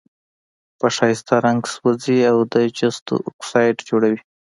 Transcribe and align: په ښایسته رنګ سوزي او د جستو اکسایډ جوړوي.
په 0.79 0.87
ښایسته 0.95 1.35
رنګ 1.45 1.61
سوزي 1.73 2.17
او 2.31 2.37
د 2.53 2.55
جستو 2.77 3.15
اکسایډ 3.29 3.77
جوړوي. 3.89 4.19